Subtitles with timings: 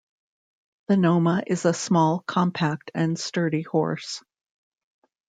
[0.87, 4.23] The Noma is a small, compact and sturdy horse.